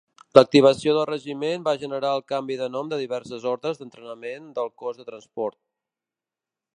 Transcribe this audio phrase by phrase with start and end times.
[0.35, 5.01] L'activació del regiment va generar el canvi de nom de diverses ordres d'entrenament del Cos
[5.03, 5.61] de Transport.